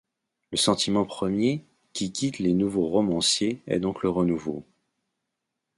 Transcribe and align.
Le 0.49 0.57
sentiment 0.57 1.05
premier 1.05 1.63
qui 1.93 2.09
guide 2.09 2.39
les 2.39 2.55
nouveaux 2.55 2.87
romanciers 2.87 3.61
est 3.67 3.79
donc 3.79 4.01
le 4.01 4.09
renouveau. 4.09 4.65